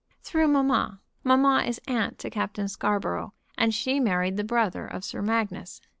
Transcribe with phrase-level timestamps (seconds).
[0.23, 0.99] "Through mamma.
[1.23, 5.79] Mamma is aunt to Captain Scarborough, and she married the brother of Sir Magnus.